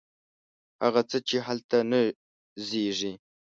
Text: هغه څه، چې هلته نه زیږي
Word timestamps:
هغه 0.83 1.01
څه، 1.09 1.17
چې 1.27 1.37
هلته 1.47 1.77
نه 1.91 2.01
زیږي 2.67 3.11